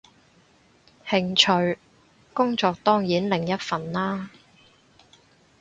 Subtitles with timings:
[1.05, 1.77] 興趣，
[2.33, 4.31] 工作當然另一份啦